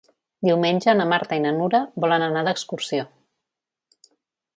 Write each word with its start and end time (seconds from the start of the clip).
Diumenge 0.47 0.95
na 1.01 1.05
Marta 1.11 1.37
i 1.39 1.43
na 1.43 1.51
Nura 1.57 1.81
volen 2.05 2.25
anar 2.29 2.43
d'excursió. 2.47 3.05